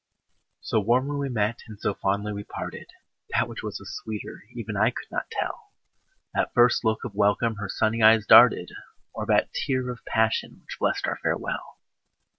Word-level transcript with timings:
So 0.61 0.79
warmly 0.79 1.15
we 1.15 1.29
met 1.29 1.59
and 1.67 1.79
so 1.79 1.93
fondly 1.93 2.33
we 2.33 2.43
parted, 2.43 2.87
That 3.35 3.47
which 3.47 3.61
was 3.61 3.77
the 3.77 3.85
sweeter 3.85 4.41
even 4.55 4.75
I 4.75 4.89
could 4.89 5.11
not 5.11 5.29
tell, 5.29 5.73
That 6.33 6.55
first 6.55 6.83
look 6.83 7.03
of 7.03 7.13
welcome 7.13 7.57
her 7.57 7.69
sunny 7.69 8.01
eyes 8.01 8.25
darted, 8.25 8.71
Or 9.13 9.27
that 9.27 9.53
tear 9.53 9.91
of 9.91 10.03
passion, 10.07 10.61
which 10.61 10.79
blest 10.79 11.05
our 11.05 11.19
farewell. 11.21 11.77